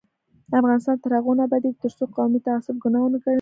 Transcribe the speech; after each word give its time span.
افغانستان 0.59 0.95
تر 1.03 1.11
هغو 1.17 1.31
نه 1.37 1.43
ابادیږي، 1.47 1.79
ترڅو 1.83 2.03
قومي 2.15 2.39
تعصب 2.47 2.75
ګناه 2.83 3.01
ونه 3.03 3.17
ګڼل 3.21 3.25
شي. 3.25 3.29